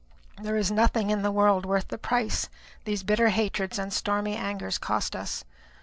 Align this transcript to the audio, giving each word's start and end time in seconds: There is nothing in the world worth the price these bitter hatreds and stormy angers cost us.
There 0.41 0.57
is 0.57 0.71
nothing 0.71 1.11
in 1.11 1.21
the 1.21 1.29
world 1.29 1.63
worth 1.63 1.89
the 1.89 1.97
price 1.99 2.49
these 2.85 3.03
bitter 3.03 3.29
hatreds 3.29 3.77
and 3.77 3.93
stormy 3.93 4.35
angers 4.35 4.79
cost 4.79 5.15
us. 5.15 5.45